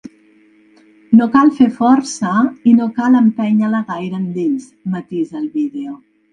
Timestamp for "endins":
4.23-4.69